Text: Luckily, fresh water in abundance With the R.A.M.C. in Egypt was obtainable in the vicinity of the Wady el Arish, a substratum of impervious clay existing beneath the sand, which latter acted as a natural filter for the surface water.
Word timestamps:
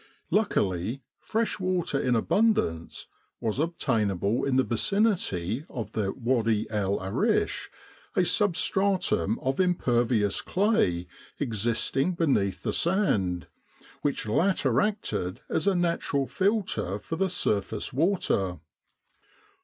Luckily, 0.31 1.03
fresh 1.19 1.59
water 1.59 1.99
in 1.99 2.15
abundance 2.15 3.05
With 3.05 3.07
the 3.07 3.07
R.A.M.C. 3.07 3.07
in 3.07 3.19
Egypt 3.19 3.41
was 3.41 3.59
obtainable 4.25 4.45
in 4.45 4.55
the 4.55 4.63
vicinity 4.63 5.63
of 5.69 5.91
the 5.91 6.11
Wady 6.11 6.67
el 6.71 6.99
Arish, 6.99 7.69
a 8.15 8.25
substratum 8.25 9.37
of 9.43 9.59
impervious 9.59 10.41
clay 10.41 11.05
existing 11.37 12.15
beneath 12.15 12.63
the 12.63 12.73
sand, 12.73 13.45
which 14.01 14.27
latter 14.27 14.81
acted 14.81 15.41
as 15.49 15.67
a 15.67 15.75
natural 15.75 16.25
filter 16.25 16.97
for 16.97 17.15
the 17.15 17.29
surface 17.29 17.93
water. 17.93 18.59